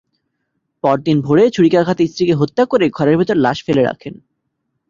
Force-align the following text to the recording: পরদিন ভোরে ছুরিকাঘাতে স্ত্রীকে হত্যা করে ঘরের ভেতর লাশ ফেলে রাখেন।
পরদিন 0.83 1.17
ভোরে 1.21 1.43
ছুরিকাঘাতে 1.49 2.03
স্ত্রীকে 2.07 2.33
হত্যা 2.33 2.63
করে 2.65 2.85
ঘরের 2.89 3.15
ভেতর 3.17 3.37
লাশ 3.37 3.57
ফেলে 3.65 3.83
রাখেন। 3.83 4.13